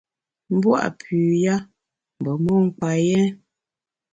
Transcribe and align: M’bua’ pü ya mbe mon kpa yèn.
M’bua’ 0.51 0.81
pü 0.99 1.17
ya 1.43 1.55
mbe 2.19 2.31
mon 2.43 2.63
kpa 2.75 2.89
yèn. 3.07 3.29